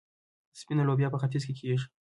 سپینه 0.59 0.83
لوبیا 0.87 1.07
په 1.11 1.17
ختیځ 1.21 1.43
کې 1.47 1.53
کیږي. 1.59 1.87